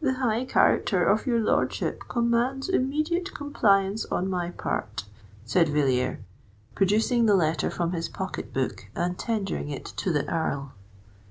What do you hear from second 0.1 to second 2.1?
high character of your lordship